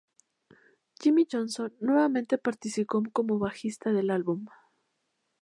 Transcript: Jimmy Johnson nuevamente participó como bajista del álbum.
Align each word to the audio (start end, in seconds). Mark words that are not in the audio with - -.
Jimmy 0.99 1.27
Johnson 1.31 1.75
nuevamente 1.79 2.39
participó 2.39 3.03
como 3.13 3.37
bajista 3.37 3.93
del 3.93 4.09
álbum. 4.09 4.47